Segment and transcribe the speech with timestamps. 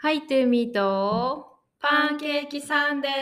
[0.00, 3.12] はい、トゥーミーとパンケーキサンデー。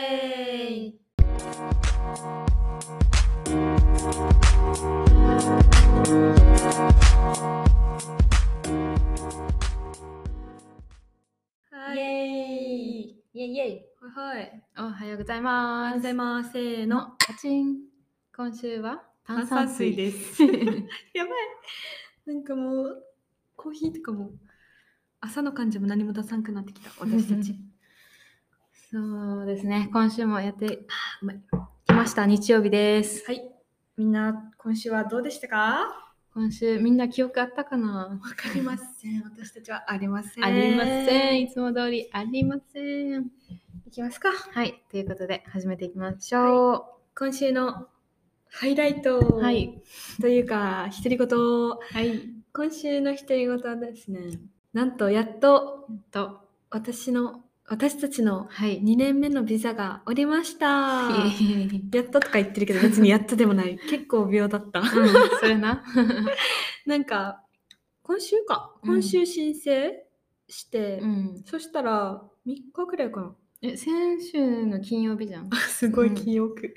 [11.95, 13.81] イエーイイエイイエイ
[14.15, 14.63] はいはい。
[14.77, 15.93] おはようございおはます。
[15.93, 16.51] ようございます。
[16.51, 17.15] せーのの。
[17.17, 17.77] カチン
[18.35, 20.43] 今週は炭炭酸酸水水です。
[20.43, 21.33] やばい。
[22.27, 23.03] なんかもう、
[23.55, 24.29] コーヒーとかも、
[25.19, 27.55] 朝の感じも何も出さんくなってきた、私たち。
[28.91, 30.85] そうですね、今週もやって
[31.85, 32.25] きました。
[32.25, 33.25] 日曜日です。
[33.25, 33.51] はい。
[33.97, 36.13] みんな、今週はどうでしたか？
[36.33, 37.87] 今週みんな記憶あったかな？
[37.87, 39.23] わかりません。
[39.23, 40.45] 私たちはありません。
[40.45, 41.39] ありません。
[41.41, 43.31] いいつも通りありません。
[43.91, 44.29] きますか。
[44.29, 47.87] はい、ということで始めていきましょ今週の
[48.51, 49.17] ハイライト。
[49.17, 49.39] う。
[49.39, 49.81] はい。
[50.21, 51.27] というか、独り言。
[51.27, 52.21] はい。
[52.53, 54.19] 今週の独り言はですね、
[54.73, 58.81] なんとやっとと、私の、私たちのはい。
[58.81, 61.07] 2年目のビザがおりました。
[61.07, 63.77] うん、やっととか言ってるけど別にやっとでもない。
[63.89, 64.81] 結構秒だった。
[65.39, 65.83] それな。
[66.85, 67.43] なんか
[68.03, 70.05] 今週かうん今週申請
[70.47, 71.43] して、うん。
[71.45, 73.35] そしたら3日くらいかな。
[73.59, 75.49] え、先週の金曜日じゃん。
[75.69, 76.75] すごい記憶。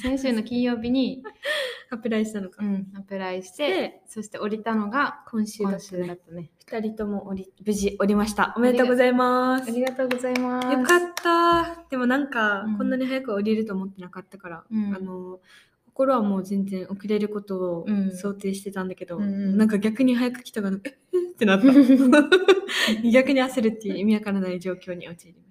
[0.00, 1.22] 先週の金曜日に、
[1.90, 2.64] アプライしたのか。
[2.64, 5.78] うん、アプライして、でそして降りたのが今週だ。
[5.78, 6.50] 週だったね。
[6.66, 8.54] 2人ともおり無事おりました。
[8.56, 9.70] おめでとうございます。
[9.70, 10.68] ありがとうございます。
[10.68, 11.84] よかった。
[11.90, 15.40] でもなんか、うんこんなに早く降りると思ってなかったから、うんあの
[15.84, 21.66] 心はもう全然遅れることをうん想定してたんだけど、うんうんなんか逆に早く来たから、ええってなった。
[23.12, 25.49] 逆に焦るっていう意味わからない状況に陥りました。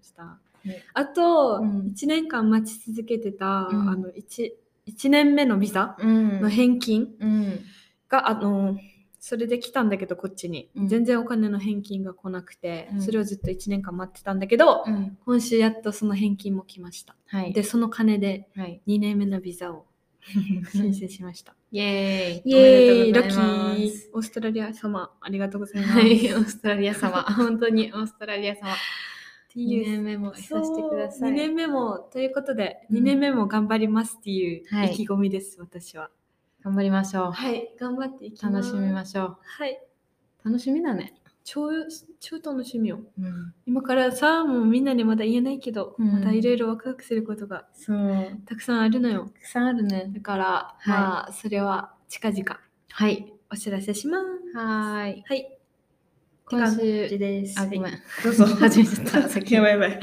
[0.66, 4.52] ねあと、うん1年間待ち続けてた、うんあの 1,
[4.88, 6.42] 1年目のビザうん。
[6.42, 7.60] の返金うん。
[8.10, 8.78] が、あの
[9.22, 15.18] それで来たんだけどこっちに、うん全然お金の返金が来なくて、うんそれをずっと1年間待ってたんだけど、うん。
[15.26, 17.16] 今週やっとその返金も来ました。
[17.28, 17.54] はい。
[17.54, 18.82] で、その金ではい。
[18.88, 19.86] 2年目のビザを
[20.72, 21.56] 申請しました。
[21.72, 22.52] イエーイ。
[22.52, 23.92] イエーイ、ラッキー。
[24.14, 25.94] オーストラリア様、ありがとうございます。
[25.94, 27.22] はい、オーストラリア様。
[27.24, 28.70] 本当にオーストラリア様。
[29.50, 31.32] って2いう年目もさせてください。
[31.32, 36.12] 2年目も、ということで、うん2年目も頑張りますっていうはい意気込みです、私は。
[36.64, 37.32] 頑張りましょう。
[37.32, 38.44] はい、頑張っていき。
[38.44, 39.80] 楽しみましょはい、
[40.44, 40.48] う。
[40.48, 41.16] 楽しみだね。
[41.44, 41.70] 超、
[42.20, 43.00] 超楽しみよ。
[43.18, 43.54] うん。
[43.66, 48.38] 今からさ、もうみんなにまだ言えないけど、うんまだいろいろワクワクすることがそう。
[48.46, 49.32] たくさんあるのよ。
[49.34, 50.12] たくさんあるね。
[50.14, 52.60] だから、まあ、それは近々
[52.92, 53.34] はい。
[53.52, 54.58] お知らせします。
[54.58, 55.24] はーい。
[55.28, 55.59] はい。
[56.52, 57.60] 今って感じ週、です。
[57.60, 57.84] あ、ごめん。
[57.84, 57.92] はい
[58.24, 59.30] どうぞ始めちゃった。
[59.30, 60.00] 先 やばいやばい。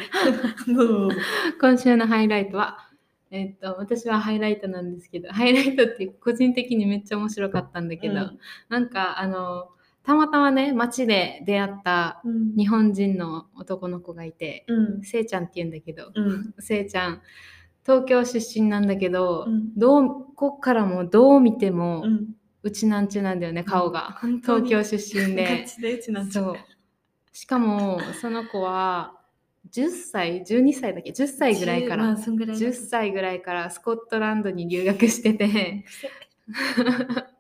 [1.61, 2.79] 今週のハイライトは、
[3.31, 9.69] えっと、私はハイライトなんですけど、ハイライトって個人的にめっちゃ面白かったんだけど、うんなんかあの、
[10.05, 15.03] たまたまね、街で出会ったうん日本人の男の子がいて、うん。
[15.03, 16.55] せいちゃんって言うんだけど、うん。
[16.61, 17.23] せいちゃん、
[17.85, 22.05] 東京出身なんだけど、うんどう、こっからもどう見ても、
[22.67, 22.73] ううん。
[22.73, 24.19] ちなんちなんだよね、顔が。
[24.21, 25.67] 本当に東京出身ガで。
[26.31, 26.57] そう。
[27.33, 29.13] しかも、その子は、
[29.71, 35.85] 10歳、12歳だっけ ?10 歳ぐらいかまあら、そんぐらい10歳ぐらいからスコットランドに留学してて、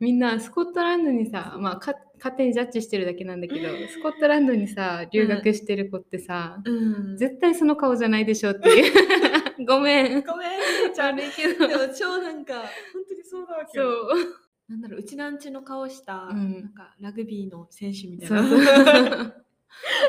[0.00, 7.16] みんなスコットランドにさ、まあか勝手にジャッジしてるだけなんだけど、スコットランドにさ、留学してる子ってさ、うん。
[7.16, 8.92] 絶対その顔じゃないでしょっていう。
[9.66, 10.22] ごめん。
[10.22, 10.46] ごめ
[10.88, 11.16] ん、ちゃん。
[11.16, 11.30] でも
[11.96, 14.08] 超なんか、本当にそうだわけそよ。
[14.68, 14.72] う。
[14.72, 19.34] なんだろう、うちなんちの顔した、うんなんかラグビーの選手みたいな。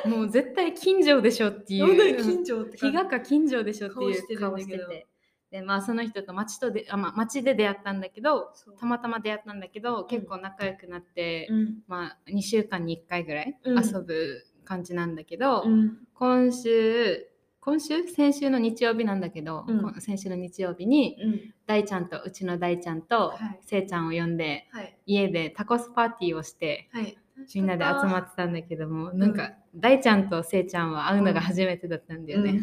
[0.05, 2.23] もう絶対近所でしょっていう。
[2.23, 5.07] 近所って日がか近所でしょってい顔してうるんだけど顔してて。
[5.51, 11.77] で、まあその人と街とで、あまあ街で出会ったんだけど、たまたま出会ったんだけど、結構仲良くなって、うん。
[11.87, 15.97] まあ2週間に1回ぐらいうん遊ぶ感じなんだけど、うん。
[16.13, 17.27] 今週、
[17.59, 18.07] 今週？
[18.07, 21.53] 先週の日曜日なんだけど、うんこ先週の日曜日に、うん。
[21.65, 24.97] 大ちゃんとうちの大ちゃんと、はいせいちゃんを呼んで、はい。
[25.05, 27.17] 家でタコスパーティーをして、はい。
[27.53, 32.61] みんなで集まってたんだけども、なんか大ちゃんとせいちゃんは会うのが初めてだったんだよね。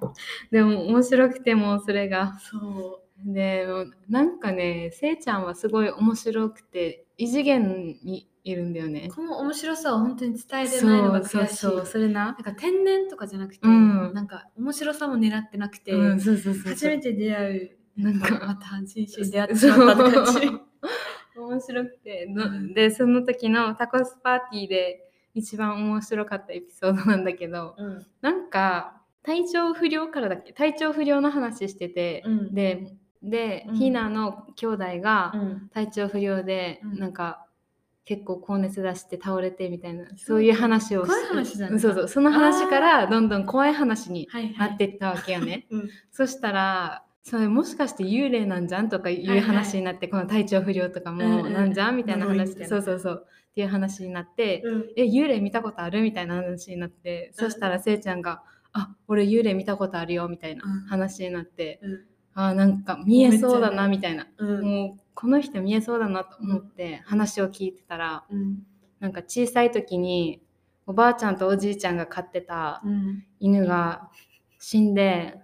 [0.50, 2.38] でも面白くてもうそれが。
[2.38, 9.14] そでもうなんかねせいちゃんはすごい面白くて異次元にいるんだよねう。。
[9.14, 11.56] この面白さを本当に伝えれないのが悔しい。
[11.56, 12.30] そうそうそれなな。
[12.32, 20.67] んか天然とかじゃなくて、うんなんか面白さも狙ってなくて、初めて出会う、なんかまた人生に出会ってしまったって感じ。
[21.46, 22.28] 面白くて
[22.74, 25.04] でその時のタコスパーティーで
[25.34, 28.06] 一番面白かったエピソードなんだけどうん。
[28.20, 30.52] なんか体調不良からだっけ？
[30.52, 32.54] 体調不良の話してて、うん。
[32.54, 32.92] で
[33.22, 33.74] で、うん。
[33.76, 35.68] ひなの兄弟がうん。
[35.72, 36.98] 体調不良で、うん。
[36.98, 37.44] なんか
[38.04, 40.42] 結構高熱出して倒れてみたいなそう。
[40.42, 45.66] いう話を怖い話そうそうその話からどんどん怖い話にはいなっていったわけよね。
[45.70, 45.90] うん。
[46.10, 48.88] そしたらそれもしかして幽霊なんじゃん？
[48.88, 51.96] とかいはいうはい話になって、この体調不良とかうんうんもなんじゃん？
[51.96, 52.68] みたいな話呪いみたいな。
[52.68, 53.26] そうそうそう。
[53.26, 56.02] っていう話になって、うんえ幽霊見たことある？
[56.02, 58.42] みたいな話になって、そしたらせいちゃんが
[58.72, 60.80] 「あ俺幽霊見たことあるよ」みたいなうん。
[60.86, 62.00] 話になって、うん
[62.34, 68.62] あなんか見えそうだなめみたいな、うんもうこの人見えそうだなと思って話を聞いてたら、うん。
[69.00, 70.40] なんか小さい時に
[70.86, 73.24] おばあちゃんとおじいちゃんが飼ってたうん。
[73.40, 74.08] 犬が
[74.60, 75.38] 死んで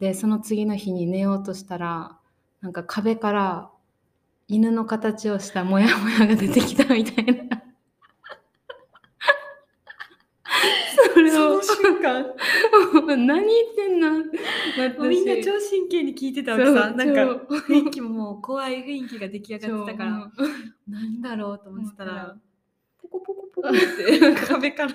[0.00, 2.18] でその次の日に寝ようとしたら
[2.60, 3.70] なんか壁から
[4.48, 7.32] 犬の形をしたモヤモヤが出てきたみたいな。
[11.14, 12.26] それを瞬間。
[13.16, 14.24] 何言ってんの？
[15.08, 16.72] みんな超真剣に聞いてたわけさ。
[16.90, 20.48] なんか超雰囲気ももう怖い雰囲気が出来上がってたからそう。
[20.88, 22.36] なんだろうと思ってたら
[23.00, 24.94] ポコポコポコって 壁から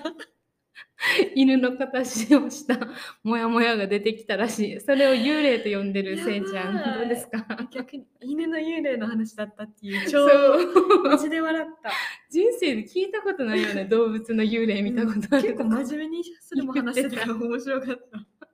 [1.34, 2.78] 犬の形をした
[3.22, 4.80] モヤモヤが出てきたらしい。
[4.80, 6.98] それを幽霊と呼んでるせいちゃん。
[7.00, 7.46] どうですか？
[7.70, 11.90] 逆に犬の幽霊の話だったっていう そ超マうジで笑った。
[12.30, 17.96] 人生で聞いたことないよね 動物の幽霊見たことある結構真面目にそれも話してたから面白かっ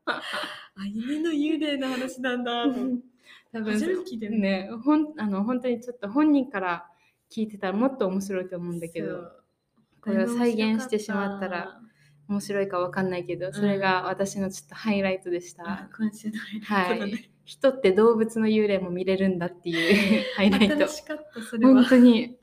[0.07, 0.13] た。
[0.15, 0.23] あ
[0.87, 2.65] 犬の幽霊の話なんだ。
[3.53, 4.71] 多分ね。
[4.85, 6.87] ほんあの本当にちょっと本人から
[7.31, 9.31] 聞いてたらもっと面白いと思うんだけど。
[10.05, 11.81] これを再現してしまったら
[12.33, 16.61] 面白いかわかんないけどそれが私のちょっとハイライトでした、あ今週のはい。
[16.61, 17.29] ハイライトだね。
[17.45, 20.77] 人って動物の幽霊も見れるんだっていう ハイライト。
[20.77, 21.75] 新しかったそれは。
[21.75, 22.39] 本当に。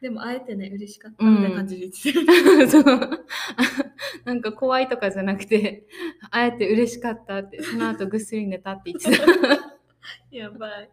[0.00, 2.24] でもあえてね嬉しかったみたいな感じで言 う。
[4.24, 5.86] なんか怖いとかじゃなくて
[6.30, 9.26] あえて嬉しかったってその後ぐっすり寝たって言ってた。
[10.30, 10.90] やばい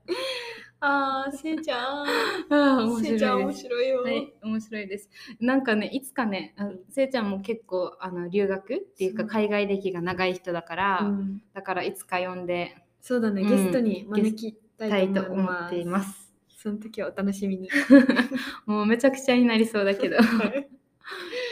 [0.82, 2.06] あーせいちゃん
[2.50, 5.10] ああ面せいちゃん面白いよ、はい、面白いです。
[5.40, 16.34] なんかね、いつかね、あせいちゃんも結構あの留学っていうかそう海外歴が長い人だから、うんだからいつか呼んでそうだね、うんゲストに招きたたいいと思っと思いますています。
[16.58, 17.70] その時はお楽しみに
[18.66, 20.18] もうめちゃくちゃになりそうだけど。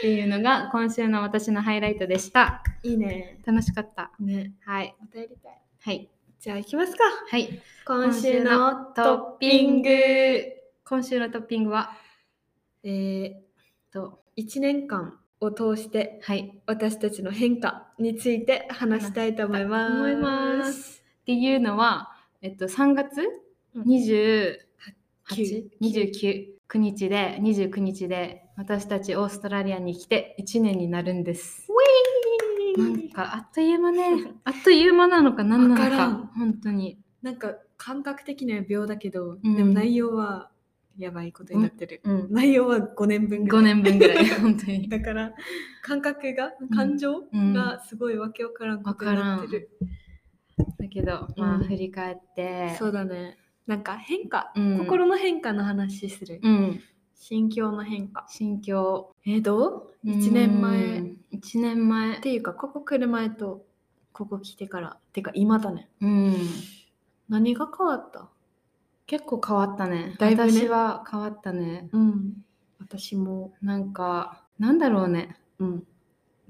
[0.00, 2.62] ていうのが今週の私のハイライトでした。
[2.82, 4.12] いいね楽しかった。
[4.18, 4.96] ねはい。
[4.98, 6.10] またやりたいはい。
[6.40, 7.60] じゃあ行きますかはい。
[7.84, 9.90] 今週のトッピング。
[10.86, 11.90] 今週のトッピングは、
[12.82, 13.42] え
[13.92, 16.62] と、ー、1年間を通してはい。
[16.64, 19.92] 私たちの変化について話したいと思います。
[19.92, 21.02] 思います。
[21.20, 23.20] っていうのは、えっと、3月
[23.74, 24.56] うん28、
[25.34, 31.66] 九29 9日で29日で私たちオーストラリアに来て1年になるんです。
[32.76, 34.32] なんかあっという間ね。
[34.44, 35.82] あっという間なのか何なのか。
[35.82, 36.98] わか本当に。
[37.22, 39.56] なんか感覚的には秒だけど、うん。
[39.56, 40.50] でも内容は
[40.96, 42.00] やばいことになってる。
[42.04, 43.64] うん内容は5年分ぐら5い。
[43.64, 44.88] 年分ぐらい 本当に。
[44.88, 45.32] だから
[45.82, 46.68] 感覚がん。
[46.68, 47.52] 感情うん。
[47.52, 49.70] がすごいわけわからんことになってる。
[50.78, 51.64] だけどまあうん。
[51.64, 52.74] 振り返って。
[52.78, 53.36] そうだね。
[53.66, 54.78] なんか変化、うん。
[54.78, 56.40] 心の変化の話する。
[57.20, 58.24] うん心境の変化。
[58.28, 59.14] 心境。
[59.26, 60.78] えー、どう ?1 年前。
[61.32, 62.16] 1年前。
[62.16, 63.64] っていうかここ来る前と
[64.12, 64.96] ここ来てから。
[65.12, 65.90] てか今だね。
[66.00, 66.34] うん。
[67.28, 68.28] 何が変わった？
[69.06, 70.16] 結構変わったね。
[70.18, 70.52] だいぶね。
[70.52, 71.88] 私は変わったね。
[71.92, 72.32] うん。
[72.78, 73.52] 私も。
[73.60, 75.36] なんかなんだろうね。
[75.58, 75.86] うん。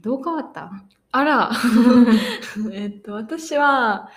[0.00, 0.70] どう変わった？
[1.11, 1.50] あら。
[2.72, 4.08] えっと私は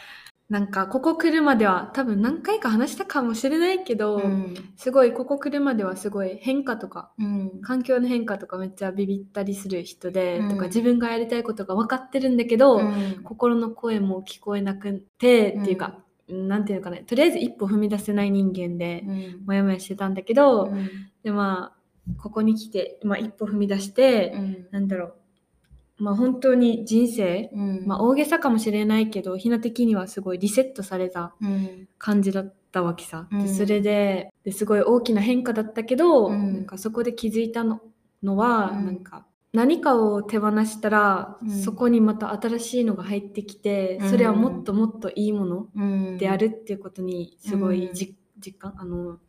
[0.54, 4.54] なんかここ来るまでは多分何回か話したかもしれないけど、うん。
[4.78, 7.62] すごいここ来るまではすごい変化とかうん。
[7.64, 10.50] 環境の変化とかめっちゃビビったりする人で、うん。
[10.50, 13.22] とか自分がやりたいことが分かってるんだけど、うん。
[13.24, 19.46] 心の声も聞こえなくて、っていうかなんていうのかねとりあえず一歩踏み出せない人間で、うん。
[19.48, 20.88] もやもやしてたんだけど、うん。
[21.24, 24.68] でまあここに来て、まあ、一歩踏み出して、うん。
[24.70, 25.16] なんだろう
[26.04, 27.88] まあ本当に人生、うん。
[27.88, 31.88] まあ大げさかもしれないけどひな的にはすごいリセットされたうん。
[31.98, 33.44] 感じだったわけさ、うん。
[33.46, 36.54] でそれでですごい大きな変化だったけど、うん。
[36.54, 37.80] なんかそこで気づいたの
[38.22, 38.86] のは、うん。
[38.86, 41.50] なんか何かを手放したら、うん。
[41.50, 44.10] そこにまた新しいのが入ってきて、うん。
[44.10, 46.18] それはもっともっといいものうん。
[46.18, 48.18] であるっていうことにすごい実
[48.60, 49.20] 感あの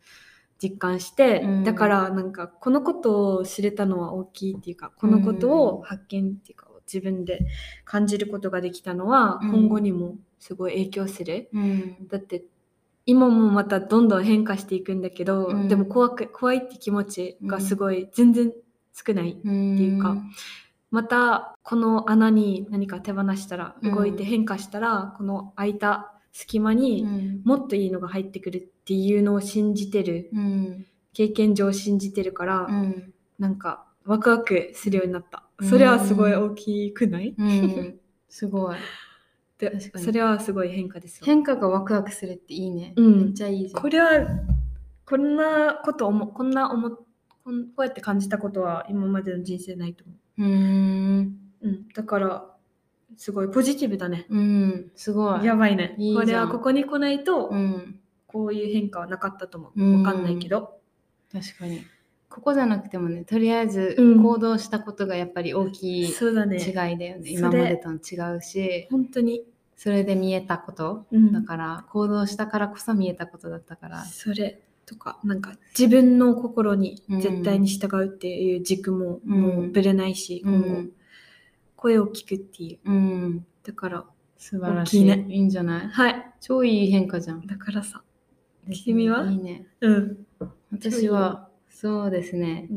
[0.71, 1.64] 実感して、うん。
[1.64, 7.47] だからなんかこのことを知れたのは大きいっていうかこのことを発見っていうか自分で
[7.85, 9.50] 感じることができたのはうん。
[9.50, 12.09] 今後にもすごい影響する、うん。
[12.09, 12.44] だって
[13.06, 15.68] 今もまたどんどん変化していくんだけど、うん。
[15.68, 18.52] でも怖く怖いって気持ちがすごい全然
[18.92, 20.16] 少ない、っていうか
[20.90, 23.94] またこの穴に何か手放したらうん。
[23.94, 27.06] 動いて変化したら、この空いた隙間に
[27.44, 30.29] もっといいのが入ってくるっていうのを信じてる。
[30.33, 35.45] うん経験上信じてるから、うんなんかワクワクするようになった。
[35.62, 37.99] それはすごい大きくない、うん、
[38.29, 38.76] すごい。
[39.59, 41.26] でそれはすごい変化ですよ。
[41.26, 42.93] 変化がワクワクするっていいね。
[42.97, 43.23] うん。
[43.23, 43.81] めっちゃいいじゃん。
[43.81, 44.09] これは
[45.07, 50.43] こんなこと思こんな思こんこうやって感じたことは今までの人生ないと思う。
[50.43, 51.38] ーん。
[51.62, 52.50] う、うん、だから
[53.17, 54.26] すごいポジティブだね。
[54.29, 55.45] うん、すごい。
[55.45, 55.97] やばいね。
[56.14, 58.00] これはここに来ないと、うん、
[58.35, 59.81] こういう変化はなかったと思う。
[59.81, 60.03] うん。
[60.03, 60.81] わかんないけど、
[61.33, 61.83] 確かに。
[62.29, 64.23] ここじゃなくてもね、とりあえずうん。
[64.25, 66.99] 行動したことがやっぱり大きい違いだよね。
[66.99, 67.31] それ。
[67.31, 69.45] 今までとは違うし、本当に、
[69.76, 71.07] それで見えたこと。
[71.12, 71.33] うん。
[71.33, 74.05] だから行動したからこそ見えたことだったから。
[74.05, 79.41] それとかなんか自分の心に絶対に従うっていう軸も、うん。
[79.41, 80.69] もうぶれないし、う今後。
[80.81, 80.91] ん、
[81.76, 82.91] 声を聞くっていう。
[82.91, 84.05] うん、だから
[84.38, 85.03] 素晴らしい。
[85.03, 85.25] いね。
[85.29, 85.87] いいんじゃない？
[85.88, 86.33] はい。
[86.41, 87.47] 超いい変化じゃん。
[87.47, 88.03] だからさ
[88.73, 89.30] 君は？
[89.30, 89.66] いいね。
[89.80, 90.26] うん、
[90.73, 92.68] 私は、そうですね。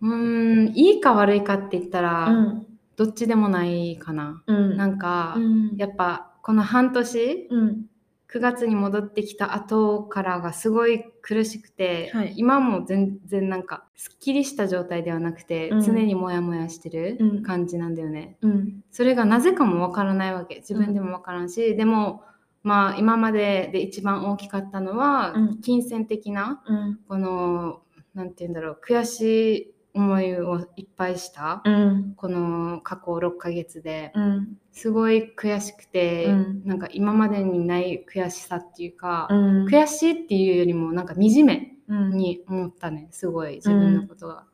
[0.00, 0.64] うん。
[0.66, 2.66] ん、いいか悪いかって言ったら、うん。
[2.96, 4.42] どっちでもないかな。
[4.46, 4.76] うん。
[4.76, 5.76] なんか、うん。
[5.76, 7.84] やっぱこの半年、うん。
[8.30, 12.34] 9月に戻ってきた後からがすごい苦しくて、はい。
[12.36, 15.82] 今も全然なんかすっきりした状態ではなくて、うん。
[15.82, 17.42] 常にモヤモヤしてるうん。
[17.42, 18.36] 感じなんだよね。
[18.42, 18.84] うん。
[18.90, 20.56] それがなぜかもわからないわけ。
[20.56, 22.22] 自分でもわからんし、でも
[22.62, 25.60] まあ今までで一番大きかったのは、うん。
[25.60, 26.98] 金銭的なうん。
[27.08, 27.82] この
[28.14, 29.20] なんて言うんだろう悔し
[29.56, 32.14] い思いをいっぱいした、うん。
[32.16, 34.12] この過去6ヶ月で。
[34.14, 34.58] うん。
[34.72, 36.62] すごい悔しくて、うん。
[36.64, 39.66] なんか今までにない悔しさっていうか、うん。
[39.66, 42.10] 悔しいっていうよりもなんか惨めうん。
[42.10, 44.44] に思ったねすごい自分のことが。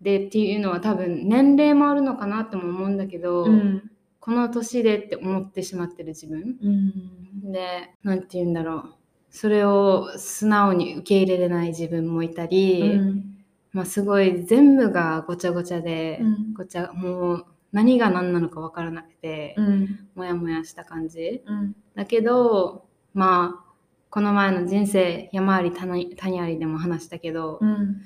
[0.00, 3.90] でっていうのは多分年齢もあるのかなっても思うんだけど、うん
[4.26, 6.56] この年でって思ってしまってる自分。
[6.60, 7.52] うん。
[7.52, 8.94] で何て言うんだろう。
[9.30, 13.44] それを素直に受け入れれない自分もいたり、うん。
[13.72, 16.54] まあ、すごい全部がごちゃごちゃで、うん。
[16.54, 20.08] ごちゃもう何が何なのか分からなくて、うん。
[20.16, 21.44] モヤモヤした感じ。
[21.46, 21.76] うん。
[21.94, 23.72] だけどまあ
[24.10, 28.02] この前の人生山あり谷谷ありでも話したけど、うん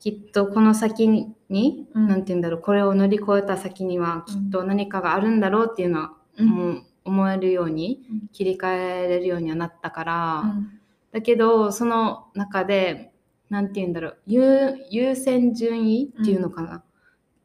[0.00, 2.08] きっとこの先に、うん。
[2.08, 6.86] なんて言うんだろうこれを乗り越えた先にはきっと何かがあるんだろうっていうのは、うん。
[7.04, 8.28] 思えるようにうん。
[8.32, 10.80] 切り替えれるようにはなったから、うん。
[11.12, 13.12] だけどその中で
[13.50, 16.82] なんて言うんだろう優優先順位っていうのかな、っ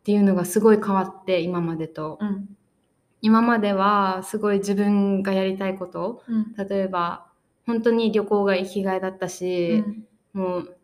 [0.03, 2.49] ていうのがすごい変わって今までと、うん。
[3.21, 6.53] 今まではすごい自分がやりたいことうん。
[6.69, 7.25] 例えば
[7.65, 9.83] 本当に旅行が生きがいだったし、
[10.33, 10.41] うん。
[10.41, 10.77] もう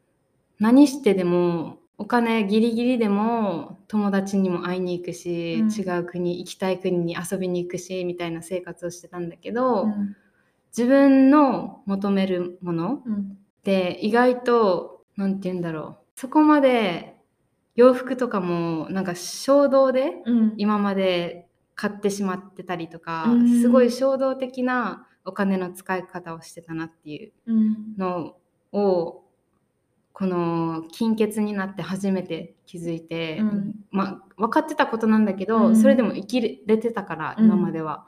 [0.62, 5.70] 何してでもお金ギリギリでも友達にも会いに行くし、うん。
[5.70, 10.16] 違う国行きたい国に遊びに行くしみたいな生活をしてたんだけど、うん。
[10.76, 13.16] 自分の求めるものうん。
[13.16, 16.20] って意外と何て言うんだろう。
[16.20, 17.18] そこまで
[17.76, 20.54] 洋服とかもなんか衝動でうん。
[20.58, 23.62] 今まで買ってしまってたりとか、うん。
[23.62, 27.96] すごい衝動的なお金の使い方をしてたなっていううん。
[27.98, 28.38] の
[28.72, 29.21] を
[30.14, 33.76] この金欠になって初めて気づいて、うん。
[33.92, 35.76] まあ分かってたことなんだけど、うん。
[35.76, 37.46] それでも生きれてたからうん。
[37.46, 38.08] 今までは、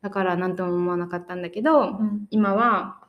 [0.00, 2.26] だから何とも思わなかったんだけど、うん。
[2.30, 3.00] 今は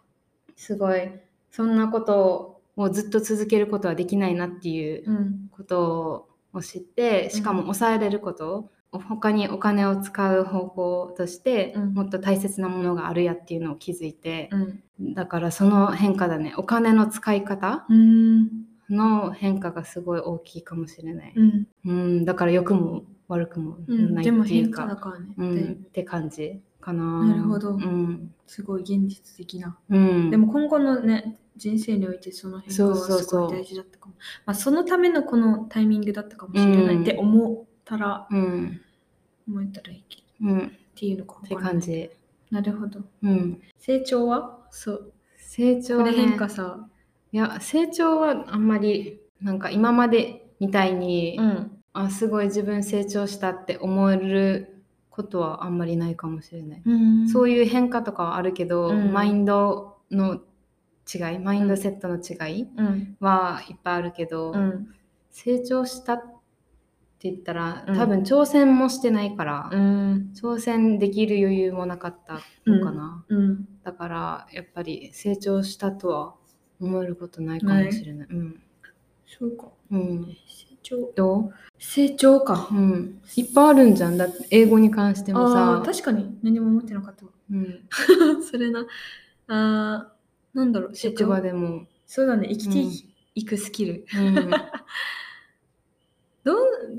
[0.56, 1.10] すごい
[1.52, 5.50] そんなことをずっと続けることはできないなっていううん。
[5.52, 8.70] ことを知ってしかも抑えれること、
[9.00, 11.94] 他にお金を使う方法としてうん。
[11.94, 14.50] もっと大切なものがあるやっていうのを気づいて、
[15.00, 15.14] うん。
[15.14, 18.50] だからその変化だねお金の使い方うん。
[18.90, 21.68] の変化がすごい大きいかもしれない、うん。
[21.86, 27.26] うん、だから良くも悪くもうんないっていうか、化だからね、うん、でって感じかな。
[27.26, 27.72] なるほど。
[27.72, 28.34] うん。
[28.46, 34.16] すごい現実的な、うん、でも今後のね人生においてその変化はすごい大事だったかも。
[34.46, 38.82] まあ、そのためのこのタイミングだったかもしれないって思ったら、うん
[39.48, 40.50] 思えたらいいけど。
[40.50, 42.10] うん、っっていうのかて感じ、
[42.52, 43.02] なるほど。
[43.24, 44.60] うん、成長は？
[44.70, 45.14] そう。
[45.38, 46.88] 成長は、ね、これ変化さ、
[47.32, 51.72] いや成長はあんまりなんか今までみたいに、ん。
[51.96, 54.82] あすごい自分成長したって思える
[55.12, 56.92] ことはあんまりないかもしれない、う
[57.26, 59.14] ん、そういう変化とかはあるけど、うん。
[59.14, 60.42] マインドの
[61.14, 63.16] 違いマインドセットの違いうん。
[63.20, 64.88] はいっぱいあるけど、うん。
[65.30, 66.24] 成長したっ
[67.24, 67.98] て言ったらうん。
[67.98, 70.32] 多分挑戦もしてないから、うん。
[70.36, 73.68] 挑戦できる余裕もなかったのかな、うん。
[73.84, 76.36] だからやっぱり成長したとは
[76.82, 78.62] 思えることないかもしれない、うん。
[79.26, 79.68] そうか。
[79.90, 81.12] うん、成長。
[81.16, 82.68] ど成長か。
[82.70, 84.18] う、うん、いっぱいあるんじゃん。
[84.18, 86.38] だって英語に関してもあさー、確かに。
[86.44, 87.32] 何も思ってなかったわ。
[87.52, 87.80] うん、
[88.44, 88.86] それな。
[89.48, 90.96] あーなんだろう。
[90.96, 92.50] 成職場長でも、そうだね。
[92.50, 92.92] 生きてうん。
[93.36, 94.06] いくスキル。
[94.14, 94.36] うん、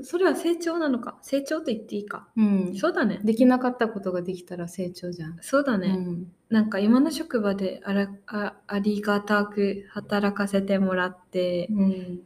[0.05, 1.17] それは成長なのか？
[1.21, 2.27] 成長と言っていいか？
[2.37, 2.75] うん。
[2.75, 3.19] そうだね。
[3.23, 5.37] できなかったことができたら成長じゃん。
[5.41, 5.87] そうだね。
[5.89, 6.31] うん。
[6.49, 12.19] なんか今の職場であらあありがたく働かせてもらって、うん。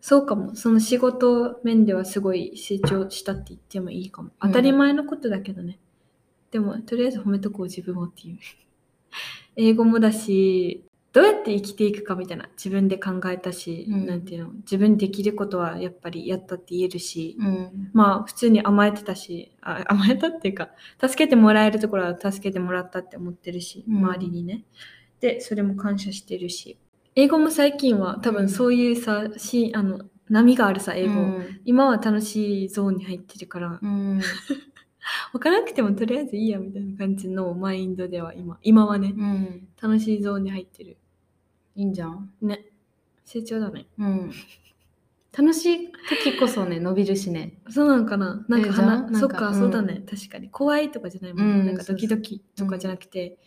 [0.00, 0.54] そうかも。
[0.54, 4.30] その仕事面ではすごい成長したって言ってもいいかも。
[4.40, 5.78] 当たり前のことだけどね。
[6.50, 8.38] でも、とりあえず褒めとこう自分をっていう。
[9.56, 10.84] 英語もだし、
[11.18, 14.06] どうやって生きていくかみたいな自分で考えたし、うん。
[14.06, 17.90] なんていうの自分できることはやっぱりやったって言えるし、うん。
[17.92, 20.68] まあ普通に甘えてたしあ 甘えたっていうか
[21.00, 23.96] 助けてもらえるところは助けてもらったって思ってるし、うん。
[23.96, 24.62] 周りにね。
[25.18, 26.78] でそれも感謝してるし。
[27.16, 31.60] 英語も最近は多分そういうさ、しあの波があるさ英語、うん。
[31.64, 33.80] 今は楽しいゾーンに入ってるから。
[33.82, 34.20] うん。
[35.32, 39.12] 分からなくてもとりあえずいいやみたいな感じのマインドでは今今はね。
[39.16, 39.68] うん。
[39.82, 40.96] 楽しいゾーンに入ってる
[41.78, 42.28] いいんじゃん？
[42.42, 42.66] ね。
[43.24, 43.86] 成長だね。
[43.98, 44.32] うん。
[45.36, 45.92] 楽しい
[46.24, 47.60] 時こそね、伸びるしね。
[47.70, 48.44] そうなんかな。
[48.48, 49.54] なんかえじゃあ話なんかそっか、うん。
[49.60, 50.02] そうだね。
[50.10, 50.48] 確かに。
[50.48, 53.38] 怖いとかじゃないもんね、うんなんかドキドキとかじゃなくて、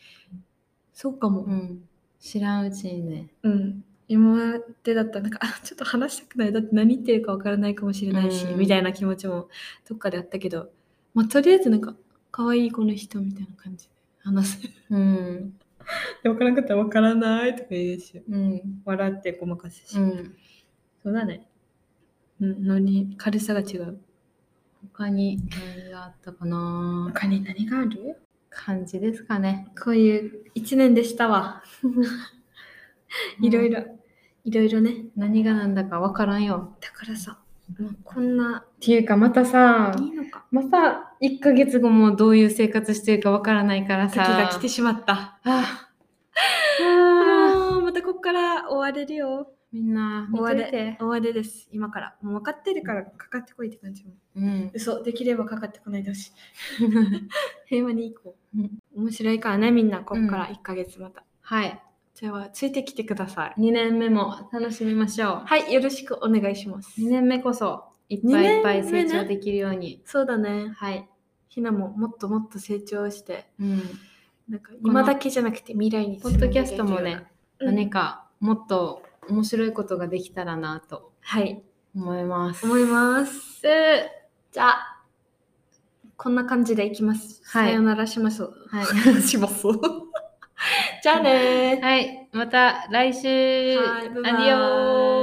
[0.94, 1.42] そうかも。
[1.42, 1.84] うん。
[2.22, 3.28] 知らんうちにね。
[3.44, 3.84] うん。
[4.08, 6.54] 今までだったらなんかあちょっと話したくない。
[6.54, 8.60] だって何言ってるかわからないかもしれないし、うん。
[8.60, 9.50] みたいな気持ちも
[9.90, 10.70] どっかであったけど、
[11.14, 11.96] まあ、とりあえずなんか
[12.32, 13.92] 可愛いこの人みたいな感じで
[14.24, 14.60] 話す。
[14.90, 15.60] うん。
[16.24, 18.82] で分からなかったら分からないとか言うしうん。
[18.86, 20.36] 笑ってごまかすし、うん。
[21.04, 21.48] そうだね
[22.40, 24.00] うんのに軽さが違う
[24.94, 25.38] 他に
[25.78, 27.12] 何があったかな？
[27.14, 28.18] 他に何がある？
[28.50, 29.68] 感じですかね。
[29.82, 31.64] こういう一年でしたわ
[33.42, 33.84] いろいろ
[34.44, 36.76] いろいろね何がなんだかわからんよ。
[36.82, 37.41] だからさ
[37.80, 38.64] もうこんな。
[38.66, 40.46] っていうかまたさ、いいのか。
[40.52, 44.24] また1ヶ月後もどういう生活してるかわからないから時さ。
[44.24, 45.14] が来てしまった。
[45.14, 45.90] ああ
[46.82, 49.52] あーまたここから終われるよ。
[49.72, 50.98] みんな見終われ。
[51.00, 51.70] 終われです。
[51.72, 52.16] 今から。
[52.22, 54.12] もう分かってるからかかってこいって感じも。
[54.36, 54.72] うん。
[54.74, 55.02] 嘘。
[55.02, 56.32] できればかかってこないでほしい。
[57.68, 58.60] 平和に行こう。
[58.60, 58.80] うん。
[58.96, 60.00] 面白いからねみんな。
[60.00, 61.82] ここから1ヶ月また、はい。
[62.22, 63.60] じゃあついてきてください。
[63.60, 65.42] 2年目も楽しみましょう。
[65.44, 67.02] はいよろしくお願いします。
[67.02, 70.04] 2年目こそいっぱいいっぱい成長できるように。
[70.06, 70.72] そうだね。
[70.76, 71.10] はい。
[71.50, 73.50] ひなももっともっと成長して。
[73.60, 73.82] うん。
[74.48, 77.26] なんか今だけじゃなくて未来にポッドキャストもね、
[77.60, 77.66] うん。
[77.66, 81.14] 何かもっと面白いことができたらなと。
[81.22, 81.64] はい。
[81.96, 82.68] 思います。
[82.68, 83.64] 思います。
[84.52, 85.04] じゃあ
[86.18, 87.70] こんな感じでいきます、はい。
[87.70, 88.86] さよならしましょうはい。
[89.24, 89.66] します
[91.02, 92.28] じゃあねーはい。
[92.32, 93.28] また来週。
[93.78, 95.21] はいバイバイアディオー